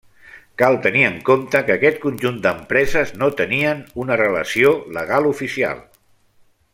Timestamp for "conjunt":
2.07-2.39